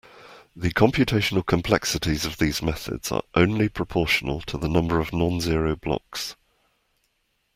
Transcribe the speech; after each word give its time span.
The 0.55 0.71
computational 0.71 1.45
complexities 1.45 2.25
of 2.25 2.37
these 2.39 2.63
methods 2.63 3.11
are 3.11 3.21
only 3.35 3.69
proportional 3.69 4.41
to 4.47 4.57
the 4.57 4.67
number 4.67 4.99
of 4.99 5.13
non-zero 5.13 5.75
blocks. 5.75 6.35